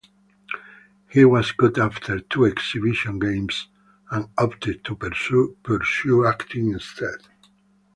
He 1.11 1.25
was 1.25 1.51
cut 1.51 1.77
after 1.77 2.21
two 2.21 2.45
exhibition 2.45 3.19
games, 3.19 3.67
and 4.09 4.29
opted 4.35 4.83
to 4.85 4.95
pursue 4.95 6.25
acting 6.25 6.71
instead. 6.71 7.19